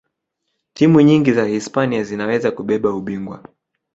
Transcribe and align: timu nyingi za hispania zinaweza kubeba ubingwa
timu 0.73 1.01
nyingi 1.01 1.31
za 1.33 1.45
hispania 1.45 2.03
zinaweza 2.03 2.51
kubeba 2.51 2.93
ubingwa 2.95 3.45